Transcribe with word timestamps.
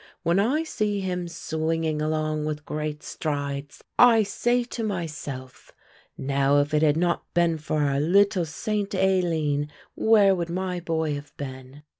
When 0.23 0.39
I 0.39 0.63
see 0.63 0.99
him 1.01 1.27
swinging 1.27 2.01
along 2.01 2.45
with 2.45 2.65
great 2.65 3.03
strides 3.03 3.83
I 3.99 4.23
say 4.23 4.63
to 4.63 4.83
myself, 4.83 5.71
now 6.17 6.57
if 6.59 6.73
it 6.73 6.81
had 6.81 6.97
not 6.97 7.31
been 7.35 7.59
for 7.59 7.83
our 7.83 7.99
little 7.99 8.45
St. 8.45 8.95
Aline 8.95 9.71
where 9.93 10.33
would 10.33 10.49
my 10.49 10.79
boy 10.79 11.13
have 11.13 11.37
been?" 11.37 11.83